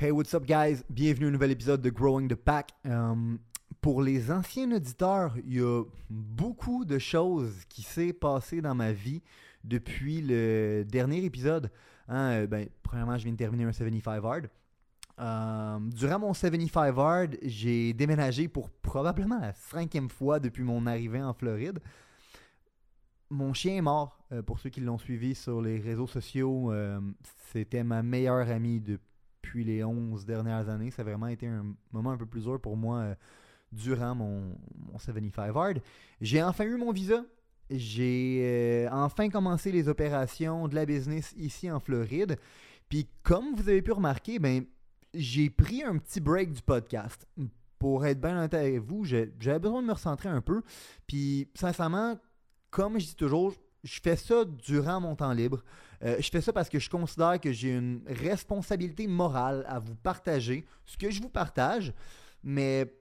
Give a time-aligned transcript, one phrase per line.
[0.00, 0.84] Hey, what's up, guys?
[0.88, 2.70] Bienvenue à un nouvel épisode de Growing the Pack.
[2.86, 3.36] Euh,
[3.80, 8.92] pour les anciens auditeurs, il y a beaucoup de choses qui s'est passé dans ma
[8.92, 9.22] vie
[9.64, 11.72] depuis le dernier épisode.
[12.06, 14.48] Hein, euh, ben, premièrement, je viens de terminer un 75 Hard.
[15.18, 21.20] Euh, durant mon 75 Hard, j'ai déménagé pour probablement la cinquième fois depuis mon arrivée
[21.20, 21.80] en Floride.
[23.30, 24.16] Mon chien est mort.
[24.46, 26.72] pour ceux qui l'ont suivi sur les réseaux sociaux,
[27.52, 29.07] c'était ma meilleure amie depuis
[29.56, 30.90] les 11 dernières années.
[30.90, 33.14] Ça a vraiment été un moment un peu plus dur pour moi euh,
[33.72, 34.56] durant mon,
[34.98, 35.80] 75 Hard.
[36.20, 37.24] J'ai enfin eu mon visa.
[37.70, 42.36] J'ai euh, enfin commencé les opérations de la business ici en Floride.
[42.88, 44.64] Puis comme vous avez pu remarquer, ben
[45.14, 47.26] j'ai pris un petit break du podcast.
[47.78, 50.62] Pour être bien honnête avec vous, j'avais besoin de me recentrer un peu.
[51.06, 52.18] Puis sincèrement,
[52.70, 55.62] comme je dis toujours, je fais ça durant mon temps libre.
[56.04, 59.94] Euh, je fais ça parce que je considère que j'ai une responsabilité morale à vous
[59.94, 61.92] partager ce que je vous partage,
[62.42, 62.92] mais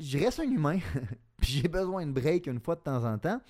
[0.00, 0.78] je reste un humain,
[1.40, 3.40] puis j'ai besoin de break une fois de temps en temps.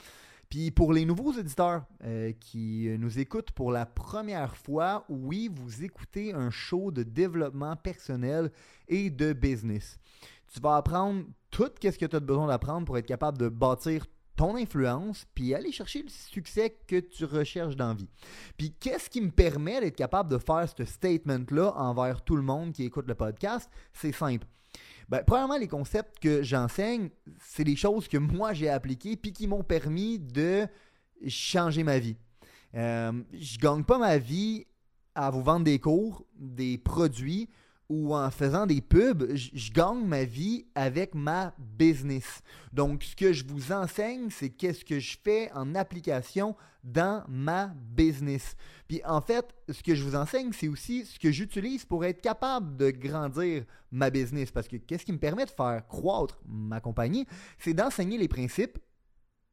[0.48, 5.83] Puis pour les nouveaux auditeurs euh, qui nous écoutent pour la première fois, oui, vous
[5.83, 8.53] écoutez un show de développement personnel
[8.87, 9.98] et de business.
[10.53, 14.06] Tu vas apprendre tout ce que tu as besoin d'apprendre pour être capable de bâtir
[14.37, 18.09] ton influence, puis aller chercher le succès que tu recherches dans la vie.
[18.56, 22.72] Puis qu'est-ce qui me permet d'être capable de faire ce statement-là envers tout le monde
[22.72, 23.71] qui écoute le podcast?
[23.93, 24.47] C'est simple.
[25.09, 29.47] Ben, premièrement, les concepts que j'enseigne, c'est des choses que moi j'ai appliquées puis qui
[29.47, 30.66] m'ont permis de
[31.28, 32.16] changer ma vie.
[32.75, 34.66] Euh, je gagne pas ma vie
[35.15, 37.49] à vous vendre des cours, des produits
[37.89, 42.43] ou en faisant des pubs, je gagne ma vie avec ma business.
[42.73, 47.67] Donc, ce que je vous enseigne, c'est qu'est-ce que je fais en application dans ma
[47.67, 48.55] business.
[48.87, 52.21] Puis en fait, ce que je vous enseigne, c'est aussi ce que j'utilise pour être
[52.21, 54.53] capable de grandir ma business.
[54.53, 57.27] Parce que qu'est-ce qui me permet de faire croître ma compagnie,
[57.59, 58.79] c'est d'enseigner les principes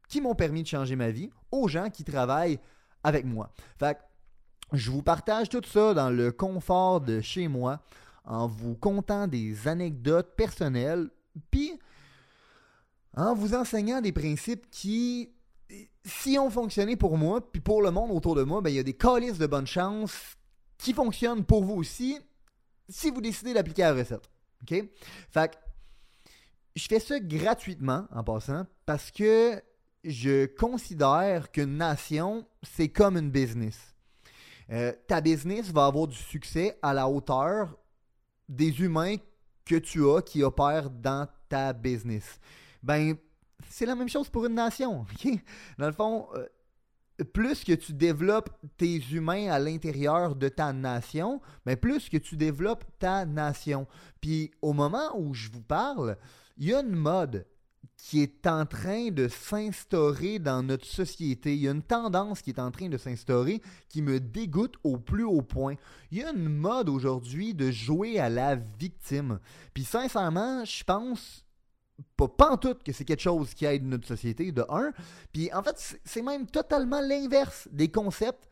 [0.08, 2.60] qui m'ont permis de changer ma vie aux gens qui travaillent
[3.04, 3.52] avec moi.
[3.80, 3.98] Fait
[4.72, 7.84] je vous partage tout ça dans le confort de chez moi
[8.25, 11.09] en vous contant des anecdotes personnelles,
[11.51, 11.79] puis
[13.16, 15.31] en vous enseignant des principes qui,
[16.03, 18.79] si ont fonctionné pour moi, puis pour le monde autour de moi, ben, il y
[18.79, 20.35] a des calices de bonne chance
[20.78, 22.17] qui fonctionnent pour vous aussi
[22.89, 24.29] si vous décidez d'appliquer la recette.
[24.61, 24.84] OK?
[25.31, 25.57] Fait
[26.75, 29.61] je fais ça gratuitement en passant parce que
[30.03, 33.95] je considère qu'une nation, c'est comme une business.
[34.72, 37.78] Euh, ta business va avoir du succès à la hauteur
[38.56, 39.16] des humains
[39.66, 42.40] que tu as qui opèrent dans ta business.
[42.81, 43.16] Ben,
[43.69, 45.06] c'est la même chose pour une nation.
[45.78, 46.46] Dans le fond, euh,
[47.34, 52.36] plus que tu développes tes humains à l'intérieur de ta nation, ben plus que tu
[52.36, 53.88] développes ta nation.
[54.19, 56.18] Puis au moment où je vous parle,
[56.58, 57.46] il y a une mode
[57.98, 61.56] qui est en train de s'instaurer dans notre société.
[61.56, 64.98] Il y a une tendance qui est en train de s'instaurer qui me dégoûte au
[64.98, 65.76] plus haut point.
[66.12, 69.40] Il y a une mode aujourd'hui de jouer à la victime.
[69.74, 71.46] Puis sincèrement, je pense
[72.18, 74.92] pas, pas en tout que c'est quelque chose qui aide notre société, de un.
[75.32, 78.48] Puis en fait, c'est même totalement l'inverse des concepts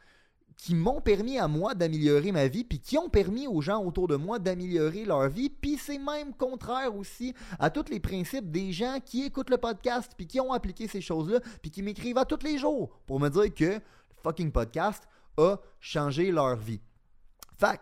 [0.61, 4.07] qui m'ont permis à moi d'améliorer ma vie, puis qui ont permis aux gens autour
[4.07, 5.49] de moi d'améliorer leur vie.
[5.49, 10.11] Puis c'est même contraire aussi à tous les principes des gens qui écoutent le podcast,
[10.15, 13.29] puis qui ont appliqué ces choses-là, puis qui m'écrivent à tous les jours pour me
[13.29, 13.81] dire que le
[14.21, 15.07] fucking podcast
[15.39, 16.79] a changé leur vie.
[17.57, 17.81] Fac,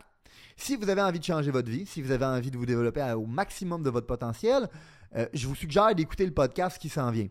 [0.56, 3.02] si vous avez envie de changer votre vie, si vous avez envie de vous développer
[3.12, 4.70] au maximum de votre potentiel,
[5.18, 7.28] euh, je vous suggère d'écouter le podcast qui s'en vient.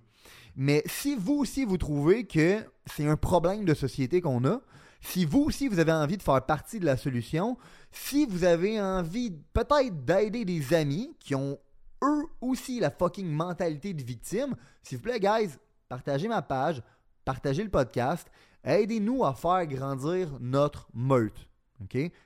[0.56, 4.61] Mais si vous aussi vous trouvez que c'est un problème de société qu'on a,
[5.00, 7.56] si vous aussi vous avez envie de faire partie de la solution,
[7.93, 11.59] si vous avez envie peut-être d'aider des amis qui ont
[12.03, 15.50] eux aussi la fucking mentalité de victime, s'il vous plaît, guys,
[15.89, 16.83] partagez ma page,
[17.25, 18.29] partagez le podcast,
[18.65, 21.49] aidez-nous à faire grandir notre meute.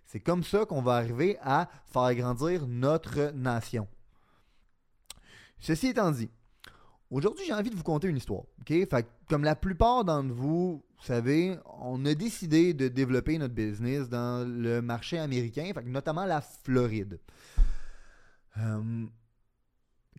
[0.07, 3.87] C'est comme ça qu'on va arriver à faire grandir notre nation.
[5.59, 6.31] Ceci étant dit,
[7.12, 8.43] aujourd'hui, j'ai envie de vous conter une histoire.
[8.67, 13.55] Fait que, comme la plupart d'entre vous, vous savez, on a décidé de développer notre
[13.55, 17.20] business dans le marché américain, notamment la Floride.
[18.59, 19.06] Euh,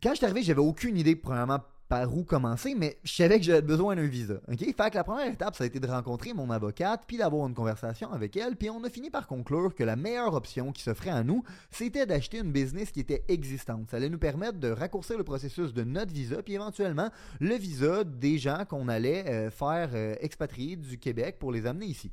[0.01, 1.59] quand je suis arrivé, j'avais aucune idée, premièrement,
[1.93, 4.41] par où commencer, mais je savais que j'avais besoin d'un visa.
[4.51, 4.57] OK?
[4.57, 8.11] Fait la première étape, ça a été de rencontrer mon avocate, puis d'avoir une conversation
[8.11, 11.23] avec elle, puis on a fini par conclure que la meilleure option qui s'offrait à
[11.23, 13.91] nous, c'était d'acheter une business qui était existante.
[13.91, 18.03] Ça allait nous permettre de raccourcir le processus de notre visa, puis éventuellement le visa
[18.03, 22.11] des gens qu'on allait euh, faire euh, expatrier du Québec pour les amener ici.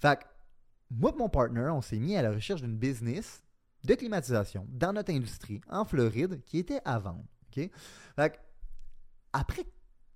[0.00, 0.20] Fait
[0.90, 3.42] moi et mon partner, on s'est mis à la recherche d'une business
[3.84, 7.26] de climatisation dans notre industrie en Floride qui était à vendre.
[7.54, 7.68] OK?
[8.16, 8.40] Fait
[9.34, 9.66] après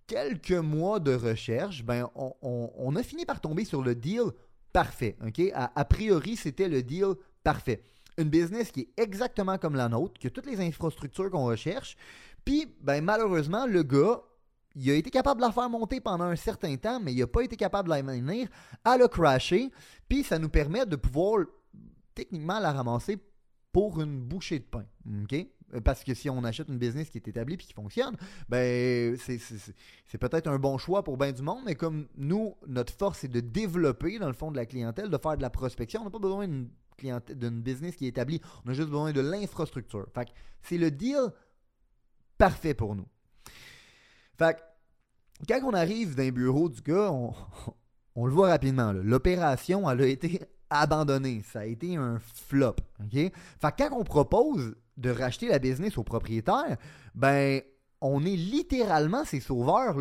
[0.06, 4.30] quelques mois de recherche, ben, on, a fini par tomber sur le deal
[4.72, 5.16] parfait.
[5.54, 7.82] A, priori, c'était le deal parfait.
[8.16, 11.96] Une business qui est exactement comme la nôtre, qui a toutes les infrastructures qu'on recherche.
[12.44, 14.22] Puis, ben, malheureusement, le gars,
[14.74, 17.26] il a été capable de la faire monter pendant un certain temps, mais il n'a
[17.26, 18.48] pas été capable de la maintenir,
[18.84, 19.70] à le crasher.
[20.08, 21.44] Puis, ça nous permet de pouvoir
[22.14, 23.18] techniquement la ramasser
[23.72, 24.84] pour une bouchée de pain.
[25.22, 25.46] OK?
[25.74, 28.16] Euh, parce que si on achète une business qui est établie et qui fonctionne,
[28.48, 33.24] ben c'est peut-être un bon choix pour bien du monde, mais comme nous, notre force
[33.24, 36.04] est de développer, dans le fond, de la clientèle, de faire de la prospection, on
[36.04, 40.06] n'a pas besoin d'une business qui est établie, on a juste besoin de l'infrastructure.
[40.14, 40.28] Fait
[40.62, 41.32] c'est le deal
[42.36, 43.06] parfait pour nous.
[44.38, 44.56] Fait
[45.46, 48.92] quand on arrive dans bureau du gars, on, le voit rapidement.
[48.92, 51.42] L'opération, elle a été abandonnée.
[51.44, 52.76] Ça a été un flop.
[53.10, 53.32] Fait
[53.78, 56.76] quand on propose de racheter la business au propriétaire,
[57.14, 57.62] ben,
[58.00, 59.96] on est littéralement ses sauveurs,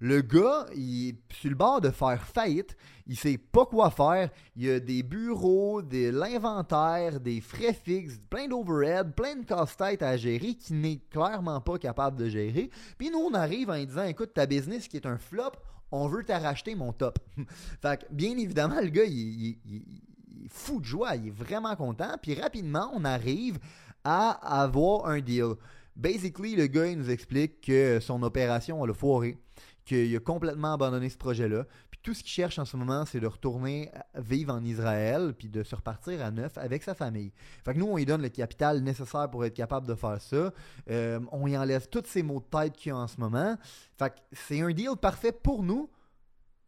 [0.00, 2.76] Le gars, il est sur le bord de faire faillite.
[3.06, 4.30] Il sait pas quoi faire.
[4.54, 10.02] Il y a des bureaux, de l'inventaire, des frais fixes, plein d'overhead, plein de casse-tête
[10.02, 12.70] à gérer qu'il n'est clairement pas capable de gérer.
[12.96, 15.52] Puis nous, on arrive en disant écoute, ta business qui est un flop,
[15.90, 17.18] on veut te racheter mon top.
[17.82, 21.16] fait que, bien évidemment, le gars, il, est fou de joie.
[21.16, 22.14] Il est vraiment content.
[22.22, 23.58] Puis rapidement, on arrive
[24.04, 24.30] à
[24.62, 25.54] avoir un deal.
[25.96, 29.36] Basically, le gars, il nous explique que son opération a le foiré,
[29.84, 31.64] qu'il a complètement abandonné ce projet-là.
[31.90, 35.48] Puis tout ce qu'il cherche en ce moment, c'est de retourner vivre en Israël, puis
[35.48, 37.32] de se repartir à neuf avec sa famille.
[37.64, 40.52] Fait que nous, on lui donne le capital nécessaire pour être capable de faire ça.
[40.88, 43.56] Euh, on y enlève tous ces mots de tête qu'il a en ce moment.
[43.98, 45.90] Fait que c'est un deal parfait pour nous,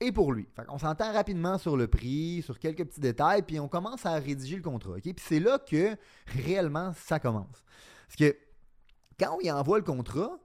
[0.01, 0.49] et pour lui.
[0.57, 4.15] Fait on s'entend rapidement sur le prix, sur quelques petits détails, puis on commence à
[4.15, 4.95] rédiger le contrat.
[5.03, 7.63] Puis c'est là que réellement ça commence.
[8.09, 8.37] Parce que
[9.19, 10.39] quand y envoie le contrat,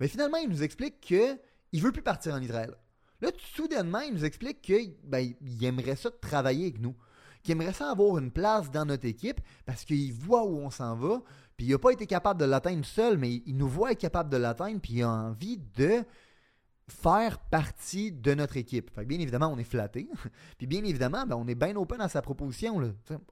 [0.00, 1.38] mais ben, finalement, il nous explique qu'il
[1.72, 2.74] ne veut plus partir en Israël.
[3.20, 6.96] Là, soudainement, il nous explique qu'il ben, aimerait ça travailler avec nous.
[7.42, 10.96] Qu'il aimerait ça avoir une place dans notre équipe parce qu'il voit où on s'en
[10.96, 11.22] va.
[11.56, 14.30] Puis il n'a pas été capable de l'atteindre seul, mais il nous voit être capable
[14.30, 14.80] de l'atteindre.
[14.80, 16.04] Puis il a envie de
[16.88, 18.90] faire partie de notre équipe.
[19.00, 20.08] bien évidemment, on est flatté.
[20.58, 22.80] Puis bien évidemment, ben, on est bien open à sa proposition.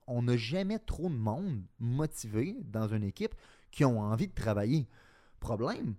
[0.06, 3.35] On n'a jamais trop de monde motivé dans une équipe
[3.70, 4.88] qui ont envie de travailler.
[5.41, 5.94] Problème,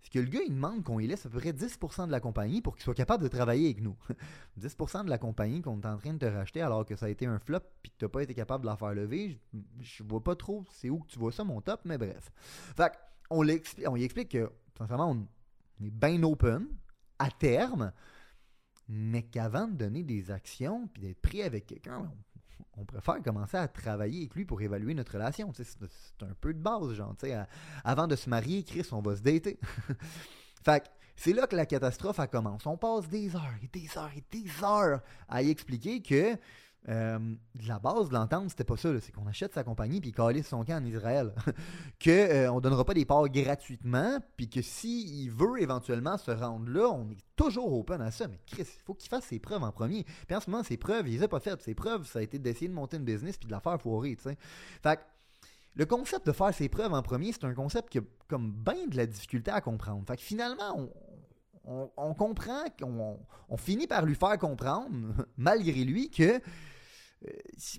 [0.00, 2.20] c'est que le gars, il demande qu'on y laisse à peu près 10% de la
[2.20, 3.96] compagnie pour qu'il soit capable de travailler avec nous.
[4.60, 7.08] 10% de la compagnie qu'on est en train de te racheter alors que ça a
[7.08, 9.40] été un flop puis que tu n'as pas été capable de la faire lever,
[9.80, 12.30] je, vois pas trop c'est où que tu vois ça, mon top, mais bref.
[12.76, 12.92] Fait
[13.30, 14.48] on, y explique que,
[14.78, 16.68] sincèrement, on est bien open,
[17.18, 17.92] à terme,
[18.88, 22.10] mais qu'avant de donner des actions puis d'être pris avec quelqu'un,
[22.76, 25.52] on, préfère commencer à travailler avec lui pour évaluer notre relation.
[25.54, 27.16] C'est un peu de base, genre.
[27.84, 29.58] avant de se marier, Chris, on va se dater.
[30.62, 32.68] fait c'est là que la catastrophe a commencé.
[32.68, 36.36] On passe des heures et des heures et des heures à y expliquer que
[36.88, 37.18] euh,
[37.66, 38.88] la base de l'entente, c'était pas ça.
[39.00, 41.32] C'est qu'on achète sa compagnie puis calisse son camp en Israël.
[42.02, 46.70] qu'on euh, ne donnera pas des parts gratuitement, puis que s'il veut éventuellement se rendre
[46.70, 48.28] là, on est toujours open à ça.
[48.28, 50.04] Mais Chris, il faut qu'il fasse ses preuves en premier.
[50.26, 51.62] Puis en ce moment, ses preuves, il les a pas faites.
[51.62, 54.16] Ses preuves, ça a été d'essayer de monter une business puis de la faire foirer,
[54.16, 54.38] tu sais.
[54.82, 55.00] Fait
[55.76, 58.86] le concept de faire ses preuves en premier, c'est un concept qui a comme bien
[58.86, 60.04] de la difficulté à comprendre.
[60.06, 60.88] Fait que finalement,
[61.64, 64.90] on, comprend, qu'on on finit par lui faire comprendre,
[65.36, 66.40] malgré lui, que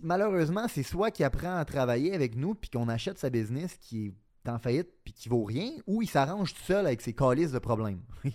[0.04, 4.08] malheureusement, c'est soit qu'il apprend à travailler avec nous puis qu'on achète sa business qui
[4.46, 7.52] est en faillite puis qui vaut rien, ou il s'arrange tout seul avec ses calices
[7.52, 8.02] de problèmes.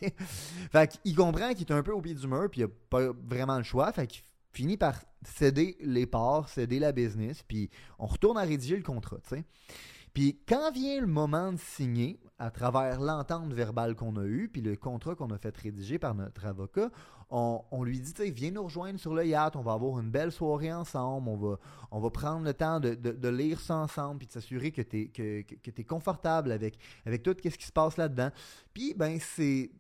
[0.73, 3.13] fait qu'il comprend qu'il est un peu au pied du mur puis il a pas
[3.27, 3.93] vraiment le choix.
[3.93, 8.77] Fait qu'il finit par céder les parts, céder la business, puis on retourne à rédiger
[8.77, 9.19] le contrat,
[10.15, 14.61] Puis quand vient le moment de signer, à travers l'entente verbale qu'on a eue, puis
[14.61, 16.91] le contrat qu'on a fait rédiger par notre avocat,
[17.35, 20.71] on, lui dit, viens nous rejoindre sur le yacht, on va avoir une belle soirée
[20.71, 21.31] ensemble,
[21.91, 25.09] on va, prendre le temps de, lire ça ensemble, puis de s'assurer que tu es,
[25.09, 28.31] que, confortable avec, avec tout ce qui se passe là-dedans.
[28.75, 29.71] Puis, ben, c'est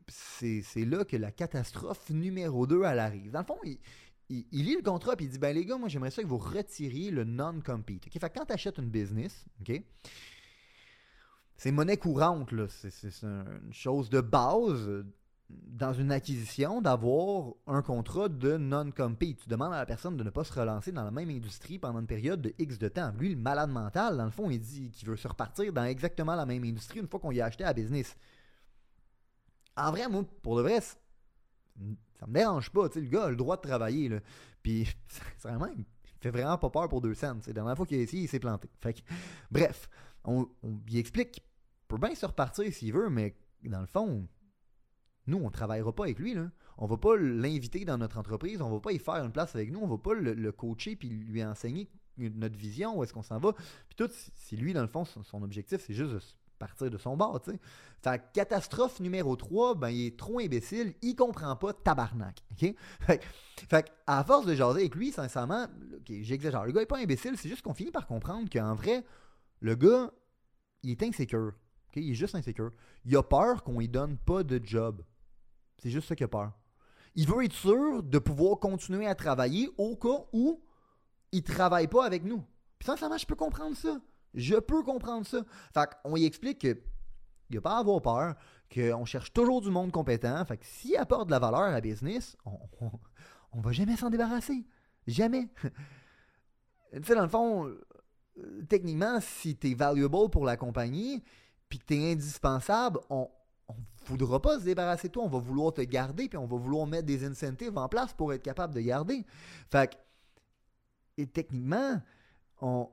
[0.76, 3.32] là que la catastrophe numéro 2, elle arrive.
[3.32, 3.58] Dans le fond,
[4.32, 6.38] il, lit le contrat puis il dit ben les gars, moi j'aimerais ça que vous
[6.38, 8.08] retiriez le non-compete.
[8.10, 9.82] Fait quand tu achètes une business, OK?
[11.56, 12.66] C'est monnaie courante, là.
[12.68, 15.04] C'est une chose de base
[15.48, 19.38] dans une acquisition d'avoir un contrat de non-compete.
[19.42, 22.00] Tu demandes à la personne de ne pas se relancer dans la même industrie pendant
[22.00, 23.12] une période de X de temps.
[23.18, 26.34] Lui, le malade mental, dans le fond, il dit qu'il veut se repartir dans exactement
[26.34, 28.16] la même industrie une fois qu'on y a acheté la business.
[29.76, 30.04] En vrai,
[30.42, 30.80] pour de vrai,
[32.22, 32.88] ça me dérange pas.
[32.94, 34.08] le gars a le droit de travailler.
[34.08, 34.20] Là.
[34.62, 34.86] Puis,
[35.42, 35.84] vraiment, il
[36.20, 37.36] fait vraiment pas peur pour deux cents.
[37.48, 38.68] La dernière fois qu'il a essayé, il s'est planté.
[38.80, 39.02] Fait
[39.50, 39.90] bref,
[40.24, 40.48] on,
[40.86, 41.42] lui explique qu'il
[41.88, 44.28] peut bien se repartir s'il veut, mais dans le fond,
[45.26, 46.34] nous, on travaillera pas avec lui.
[46.34, 46.48] Là.
[46.78, 49.72] On va pas l'inviter dans notre entreprise, on va pas y faire une place avec
[49.72, 53.40] nous, on va pas le, coacher puis lui enseigner notre vision, où est-ce qu'on s'en
[53.40, 53.52] va.
[53.52, 57.40] Puis tout, si lui, dans le fond, son, objectif, c'est juste partir de son bord,
[57.42, 57.60] tu sais.
[58.02, 62.74] Fait catastrophe numéro 3, ben il est trop imbécile, il comprend pas tabarnak, OK?
[63.68, 65.66] Fait, à force de jaser avec lui, sincèrement,
[66.08, 69.04] j'exagère, le gars est pas imbécile, c'est juste qu'on finit par comprendre qu'en vrai,
[69.60, 70.12] le gars,
[70.82, 71.52] il est insécure,
[71.88, 71.96] OK?
[71.96, 72.72] Il est juste insécure.
[73.04, 75.02] Il a peur qu'on lui donne pas de job.
[75.78, 76.52] C'est juste ça qu'il a peur.
[77.14, 80.62] Il veut être sûr de pouvoir continuer à travailler au cas où
[81.32, 82.44] il travaille pas avec nous.
[82.78, 84.00] Puis sincèrement, je peux comprendre ça.
[84.34, 85.44] Je peux comprendre ça.
[85.74, 86.80] Fait qu'on y explique qu'il
[87.50, 88.34] n'y a pas à avoir peur,
[88.72, 90.44] qu'on cherche toujours du monde compétent.
[90.44, 94.10] Fait que s'il apporte de la valeur à la business, on, ne va jamais s'en
[94.10, 94.66] débarrasser.
[95.06, 95.48] Jamais.
[96.92, 97.66] tu sais, dans le fond,
[98.38, 101.22] euh, techniquement, si tu es valuable pour la compagnie,
[101.68, 103.28] puis que tu es indispensable, on
[103.68, 105.24] ne voudra pas se débarrasser de toi.
[105.24, 108.32] On va vouloir te garder, puis on va vouloir mettre des incentives en place pour
[108.32, 109.24] être capable de garder.
[109.70, 109.96] Fait que,
[111.18, 112.00] et techniquement,
[112.60, 112.88] on,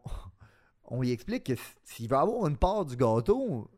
[0.89, 1.53] on lui explique que
[1.83, 3.69] s'il veut avoir une part du gâteau,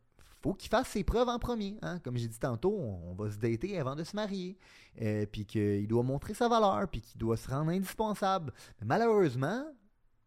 [0.42, 1.76] faut qu'il fasse ses preuves en premier.
[1.82, 2.00] Hein.
[2.00, 4.58] Comme j'ai dit tantôt, on, va se dater avant de se marier.
[5.00, 8.52] Euh, puis qu'il doit montrer sa valeur, puis qu'il doit se rendre indispensable.
[8.84, 9.64] Malheureusement,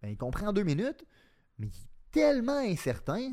[0.01, 1.05] ben, il comprend en deux minutes,
[1.59, 3.31] mais il est tellement incertain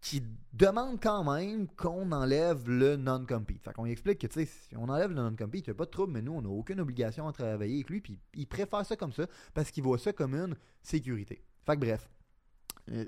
[0.00, 3.62] qu'il demande quand même qu'on enlève le non-compete.
[3.62, 5.90] Fait qu'on lui explique que, si on enlève le non-compete, il n'y a pas de
[5.90, 8.96] trouble, mais nous, on n'a aucune obligation à travailler avec lui, puis il préfère ça
[8.96, 11.42] comme ça parce qu'il voit ça comme une sécurité.
[11.64, 12.08] Fait que bref,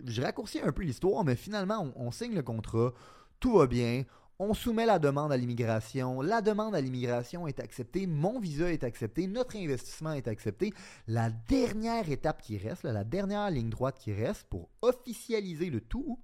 [0.05, 2.93] je raccourcis un peu l'histoire, mais finalement, on, signe le contrat,
[3.39, 4.05] tout va bien,
[4.39, 8.85] on soumet la demande à l'immigration, la demande à l'immigration est acceptée, mon visa est
[8.85, 10.73] accepté, notre investissement est accepté.
[11.07, 16.19] La dernière étape qui reste, la dernière ligne droite qui reste pour officialiser le tout,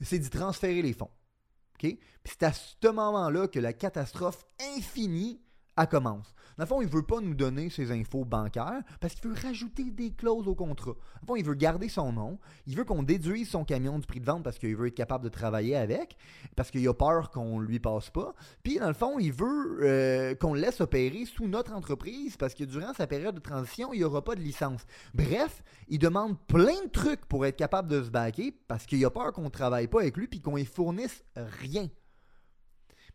[0.00, 1.10] c'est d'y transférer les fonds.
[1.78, 4.44] Puis c'est à ce moment-là que la catastrophe
[4.76, 5.40] infinie
[5.86, 6.34] commence.
[6.58, 9.36] Dans le fond, il ne veut pas nous donner ses infos bancaires parce qu'il veut
[9.40, 10.90] rajouter des clauses au contrat.
[10.92, 12.38] Dans le fond, il veut garder son nom.
[12.66, 15.22] Il veut qu'on déduise son camion du prix de vente parce qu'il veut être capable
[15.22, 16.16] de travailler avec,
[16.56, 18.34] parce qu'il a peur qu'on lui passe pas.
[18.64, 22.54] Puis, dans le fond, il veut euh, qu'on le laisse opérer sous notre entreprise parce
[22.54, 24.84] que durant sa période de transition, il n'y aura pas de licence.
[25.14, 29.10] Bref, il demande plein de trucs pour être capable de se baquer parce qu'il a
[29.10, 31.88] peur qu'on ne travaille pas avec lui puis qu'on ne fournisse rien.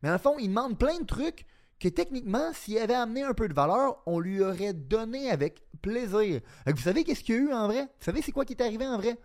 [0.01, 1.45] Mais dans le fond, il demande plein de trucs
[1.83, 6.39] que techniquement, s'il avait amené un peu de valeur, on lui aurait donné avec plaisir.
[6.65, 7.81] Vous savez qu'est-ce qu'il y a eu en vrai?
[7.81, 9.19] Vous savez c'est quoi qui est arrivé en vrai?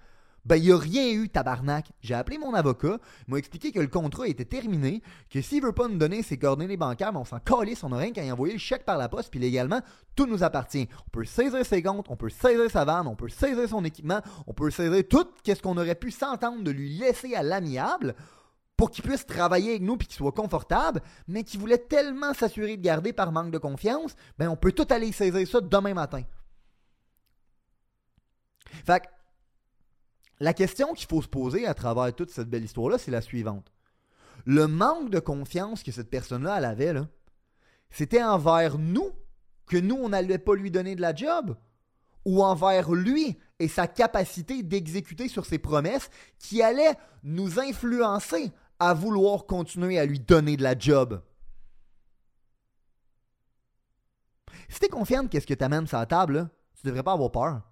[0.45, 1.93] Ben, il n'y a rien eu, tabarnak.
[2.01, 2.99] J'ai appelé mon avocat,
[3.29, 6.37] il m'a expliqué que le contrat était terminé, que s'il veut pas nous donner ses
[6.37, 8.99] coordonnées bancaires, ben on s'en calisse, on n'a rien qu'à y envoyer le chèque par
[8.99, 9.81] la poste, puis légalement,
[10.17, 10.89] tout nous appartient.
[11.07, 14.21] On peut saisir ses comptes, on peut saisir sa vanne, on peut saisir son équipement,
[14.49, 18.17] on peut saisir tout ce qu'on aurait pu s'entendre de lui laisser à l'amiable
[18.79, 22.77] pour qu'il puisse travailler avec nous puis qu'il soit confortable, mais qui voulait tellement s'assurer
[22.77, 26.23] de garder par manque de confiance, ben on peut tout aller saisir ça demain matin.
[28.87, 29.03] Fait
[30.39, 33.73] la question qu'il faut se poser à travers toute cette belle histoire-là, c'est la suivante.
[34.45, 37.09] Le manque de confiance que cette personne-là, elle avait, là,
[37.91, 39.11] c'était envers nous
[39.67, 41.57] que nous, on n'allait pas lui donner de la job?
[42.25, 46.95] Ou envers lui et sa capacité d'exécuter sur ses promesses qui allait
[47.25, 51.23] nous influencer à vouloir continuer à lui donner de la job.
[54.69, 57.63] Si t'es confiant de ce que t'amènes sur la table, tu devrais pas avoir peur.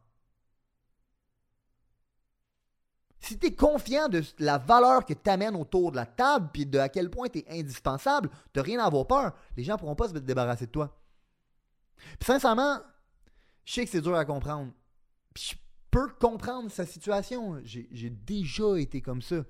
[3.21, 6.65] Si tu es confiant de la valeur que tu amènes autour de la table, puis
[6.65, 9.35] de à quel point tu es indispensable, tu rien à avoir peur.
[9.57, 10.97] Les gens pourront pas se débarrasser de toi.
[11.97, 12.79] Puis sincèrement,
[13.65, 14.73] je sais que c'est dur à comprendre.
[15.37, 15.55] Je
[15.91, 17.61] peux comprendre sa situation.
[17.65, 19.45] J'ai déjà été comme ça.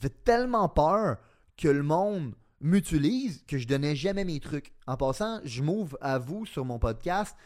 [0.00, 1.18] J'avais tellement peur
[1.56, 4.72] que le monde m'utilise que je donnais jamais mes trucs.
[4.86, 7.36] En passant, je m'ouvre à vous sur mon podcast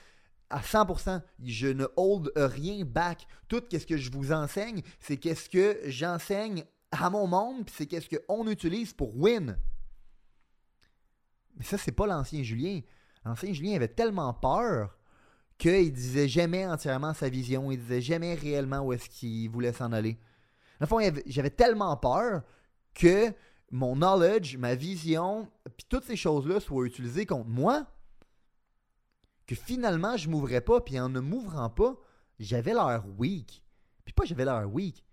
[0.50, 1.22] à 100%.
[1.42, 3.26] Je ne hold rien back.
[3.48, 7.86] Tout ce que je vous enseigne, c'est qu'est-ce que j'enseigne à mon monde, puis c'est
[7.86, 9.58] qu'est-ce qu'on utilise pour win.
[11.56, 12.80] Mais ça, c'est pas l'ancien Julien.
[13.24, 14.96] L'ancien Julien avait tellement peur
[15.58, 19.92] qu'il disait jamais entièrement sa vision, il disait jamais réellement où est-ce qu'il voulait s'en
[19.92, 20.18] aller.
[20.80, 22.42] Dans le fond, j'avais tellement peur
[22.94, 23.32] que
[23.70, 27.86] mon knowledge, ma vision, puis toutes ces choses-là soient utilisées contre moi,
[29.46, 31.96] que finalement je m'ouvrais pas, puis en ne m'ouvrant pas,
[32.38, 33.62] j'avais l'air weak.
[34.04, 35.04] Puis pas j'avais l'air weak,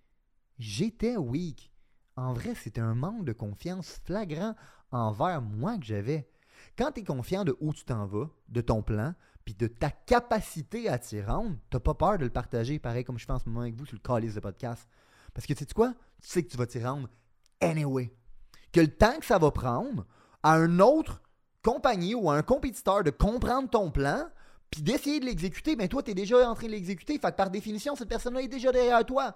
[0.59, 1.71] j'étais weak.
[2.15, 4.55] En vrai, c'était un manque de confiance flagrant
[4.91, 6.29] envers moi que j'avais.
[6.77, 9.15] Quand tu es confiant de où tu t'en vas, de ton plan,
[9.45, 13.17] puis de ta capacité à t'y rendre, t'as pas peur de le partager, pareil comme
[13.17, 14.87] je fais en ce moment avec vous sur le calice de podcast.
[15.33, 15.93] Parce que tu sais quoi?
[16.21, 17.09] Tu sais que tu vas t'y rendre
[17.61, 18.13] anyway.
[18.71, 20.05] Que le temps que ça va prendre
[20.43, 21.21] à un autre
[21.61, 24.29] compagnie ou à un compétiteur de comprendre ton plan,
[24.71, 27.19] puis d'essayer de l'exécuter, ben toi, tu es déjà en train de l'exécuter.
[27.19, 29.35] Fait que par définition, cette personne-là est déjà derrière toi.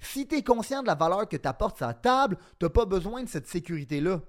[0.00, 2.70] Si tu es conscient de la valeur que tu apportes à la table, tu n'as
[2.70, 4.20] pas besoin de cette sécurité-là.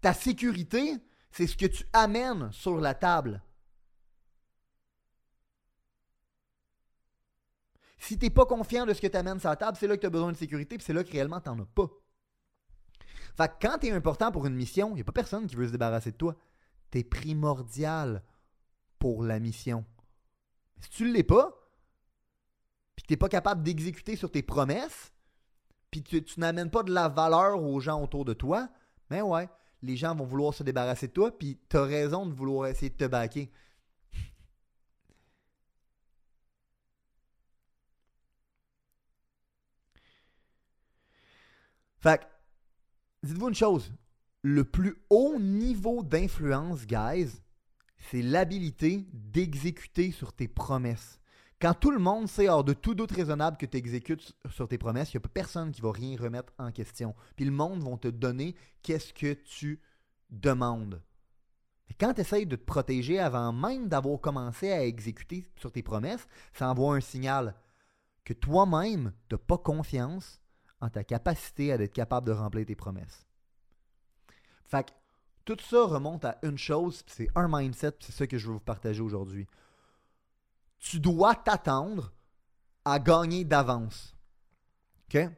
[0.00, 0.96] Ta sécurité,
[1.30, 3.42] c'est ce que tu amènes sur la table.
[8.02, 9.94] Si tu n'es pas confiant de ce que tu amènes sur la table, c'est là
[9.94, 11.88] que tu as besoin de sécurité, puis c'est là que réellement tu n'en as pas.
[13.36, 15.54] Fait que quand tu es important pour une mission, il n'y a pas personne qui
[15.54, 16.34] veut se débarrasser de toi.
[16.90, 18.24] Tu es primordial
[18.98, 19.84] pour la mission.
[20.80, 21.56] Si tu ne l'es pas,
[22.96, 25.12] puis que tu n'es pas capable d'exécuter sur tes promesses,
[25.92, 28.68] puis tu, tu n'amènes pas de la valeur aux gens autour de toi,
[29.10, 29.48] ben ouais,
[29.80, 32.90] les gens vont vouloir se débarrasser de toi, puis tu as raison de vouloir essayer
[32.90, 33.52] de te baquer.
[42.02, 42.24] Fait que,
[43.28, 43.92] dites-vous une chose,
[44.42, 47.40] le plus haut niveau d'influence, guys,
[48.10, 51.20] c'est l'habilité d'exécuter sur tes promesses.
[51.60, 54.78] Quand tout le monde sait hors de tout doute raisonnable que tu exécutes sur tes
[54.78, 57.14] promesses, il n'y a personne qui va rien remettre en question.
[57.36, 59.80] Puis le monde va te donner qu'est-ce que tu
[60.28, 61.00] demandes.
[62.00, 66.26] Quand tu essayes de te protéger avant même d'avoir commencé à exécuter sur tes promesses,
[66.52, 67.54] ça envoie un signal
[68.24, 70.41] que toi-même, tu n'as pas confiance
[70.82, 73.24] en ta capacité à être capable de remplir tes promesses.
[74.66, 74.90] Fait que
[75.46, 78.60] tout ça remonte à une chose, c'est un mindset, c'est ça que je veux vous
[78.60, 79.46] partager aujourd'hui
[80.82, 82.12] tu dois t'attendre
[82.84, 84.14] à gagner d'avance.
[85.08, 85.28] OK?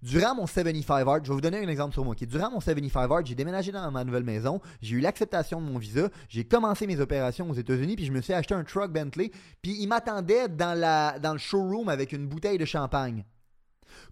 [0.00, 2.14] Durant mon 75 Art, je vais vous donner un exemple sur moi.
[2.14, 5.78] Durant mon 75 Art, j'ai déménagé dans ma nouvelle maison, j'ai eu l'acceptation de mon
[5.78, 9.30] visa, j'ai commencé mes opérations aux États-Unis, puis je me suis acheté un truck Bentley,
[9.60, 13.24] puis il m'attendait dans, le showroom avec une bouteille de champagne.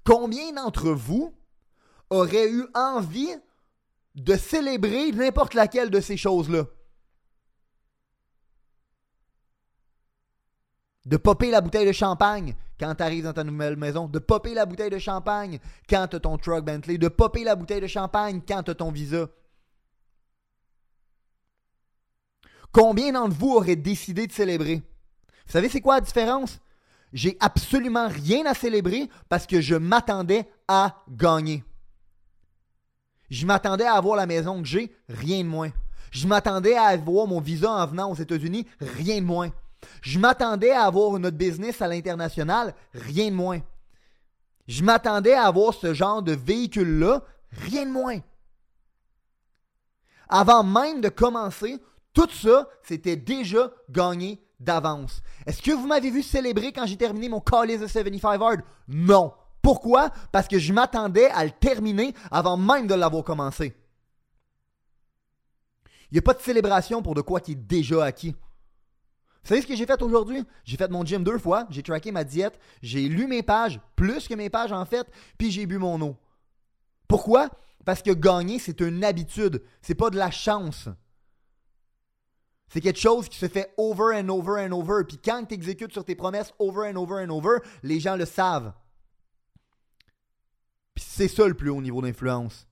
[0.05, 1.35] Combien d'entre vous
[2.11, 3.35] auraient eu envie
[4.15, 6.65] de célébrer n'importe laquelle de ces choses-là?
[11.07, 14.53] de popper la bouteille de champagne quand tu arrives dans ta nouvelle maison, de popper
[14.53, 15.59] la bouteille de champagne
[15.89, 19.29] quand tu ton truck Bentley, de popper la bouteille de champagne quand tu ton visa.
[22.73, 24.83] Combien d'entre vous auraient décidé de célébrer?
[25.47, 26.59] Vous savez c'est quoi la différence?
[27.17, 31.65] J'ai absolument rien à célébrer parce que je m'attendais à gagner.
[33.31, 35.71] Je m'attendais à avoir la maison que j'ai, rien de moins.
[36.11, 39.49] Je m'attendais à avoir mon visa en venant aux États-Unis, rien de moins.
[40.03, 43.61] Je m'attendais à avoir notre business à l'international, rien de moins.
[44.69, 48.19] Je m'attendais à avoir ce genre de véhicule-là, rien de moins.
[50.29, 51.81] Avant même de commencer,
[52.13, 55.23] tout ça, c'était déjà gagné d'avance.
[55.47, 58.61] Est-ce que vous m'avez vu célébrer quand j'ai terminé mon College de 75 Hard?
[58.89, 59.33] Non.
[59.63, 60.11] Pourquoi?
[60.33, 63.75] Parce que je m'attendais à le terminer avant même de l'avoir commencé.
[66.11, 68.37] Il n'y a pas de célébration pour de quoi qui est déjà acquis.
[69.43, 70.45] Vous savez ce que j'ai fait aujourd'hui?
[70.65, 74.27] J'ai fait mon gym deux fois, j'ai traqué ma diète, j'ai lu mes pages, plus
[74.27, 75.07] que mes pages en fait,
[75.39, 76.17] puis j'ai bu mon eau.
[77.07, 77.51] Pourquoi?
[77.85, 80.89] Parce que gagner, c'est une habitude, c'est pas de la chance.
[82.69, 85.05] C'est quelque chose qui se fait over and over and over.
[85.07, 88.25] Puis quand tu exécutes sur tes promesses over and over and over, les gens le
[88.25, 88.73] savent.
[90.95, 92.67] Puis c'est ça le plus haut niveau d'influence.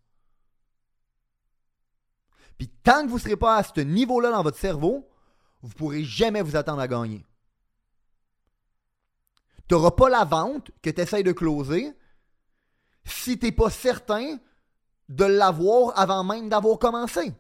[2.59, 5.09] Puis tant que vous ne serez pas à ce niveau-là dans votre cerveau,
[5.62, 7.24] vous ne pourrez jamais vous attendre à gagner.
[9.68, 11.92] Tu n'auras pas la vente que tu essaies de closer
[13.04, 14.38] si tu n'es pas certain
[15.09, 17.35] de l'avoir avant même d'avoir commencé.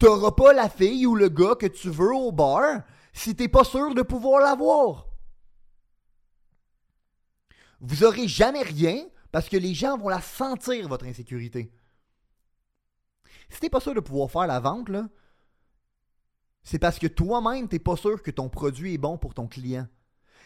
[0.00, 2.82] Tu n'auras pas la fille ou le gars que tu veux au bar
[3.12, 5.10] si tu n'es pas sûr de pouvoir l'avoir.
[7.80, 11.72] vous aurez jamais rien parce que les gens vont la sentir, votre insécurité.
[13.48, 14.90] Si t'es pas sûr de pouvoir faire la vente,
[16.62, 19.86] c'est parce que toi-même, t'es pas sûr que ton produit est bon pour ton client.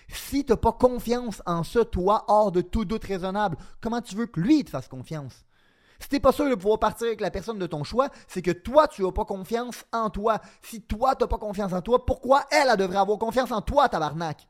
[0.08, 4.26] Si t'as pas confiance en ça, toi, hors de tout doute raisonnable, comment tu veux
[4.26, 5.44] que lui te fasse confiance?
[6.00, 8.50] Si t'es pas sûr de pouvoir partir avec la personne de ton choix, c'est que
[8.50, 10.40] toi, tu n'as pas confiance en toi.
[10.62, 13.88] Si toi, t'as pas confiance en toi, pourquoi elle, elle devrait avoir confiance en toi,
[13.88, 14.48] tabarnak?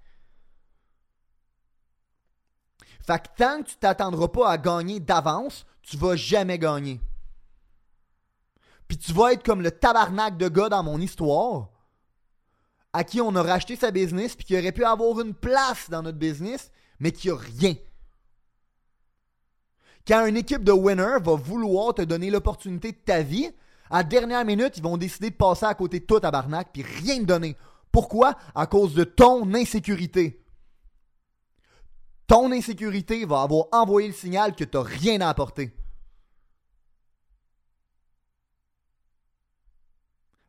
[3.06, 7.00] Fait que tant que tu t'attendras pas à gagner d'avance, tu vas jamais gagner.
[8.88, 11.68] Puis tu vas être comme le tabarnak de gars dans mon histoire,
[12.92, 16.02] à qui on a racheté sa business, puis qui aurait pu avoir une place dans
[16.02, 17.74] notre business, mais qui a rien.
[20.06, 23.50] Quand une équipe de winners va vouloir te donner l'opportunité de ta vie,
[23.90, 26.82] à la dernière minute, ils vont décider de passer à côté de toi, tabarnak, puis
[26.82, 27.56] rien te donner.
[27.90, 28.34] Pourquoi?
[28.54, 30.44] À cause de ton insécurité.
[32.26, 35.74] Ton insécurité va avoir envoyé le signal que tu n'as rien à apporter.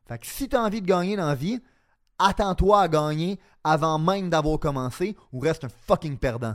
[0.06, 1.60] Fait que si tu as envie de gagner dans la vie,
[2.18, 6.54] attends-toi à gagner avant même d'avoir commencé ou reste un fucking perdant.